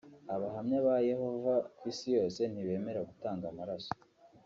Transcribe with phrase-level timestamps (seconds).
[0.35, 3.91] Abahamya ba Yehova ku isi hose ntibemera gutanga amaraso